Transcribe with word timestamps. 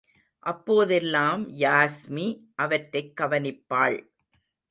அப்போதெல்லாம் 0.43 1.43
யாஸ்மி 1.57 2.25
அவற்றைக் 2.55 3.13
கவனிப்பாள். 3.21 3.97